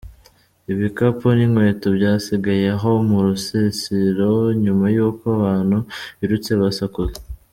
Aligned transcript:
Ibikapo 0.71 1.27
n'inkweto 1.37 1.87
byasigaye 1.97 2.65
aho 2.75 2.91
mu 3.09 3.17
rusisiro 3.25 4.31
nyuma 4.63 4.85
y'uko 4.95 5.23
abantu 5.39 5.77
birutse 6.19 6.51
basakuza. 6.61 7.19